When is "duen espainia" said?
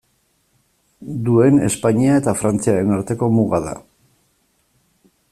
1.25-2.15